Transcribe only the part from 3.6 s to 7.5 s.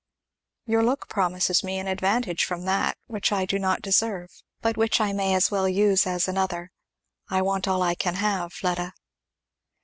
deserve, but which I may as well use as another. I